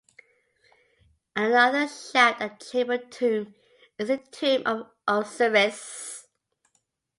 [1.35, 3.53] Another shaft and chamber tomb
[3.99, 6.27] is the Tomb of Osiris.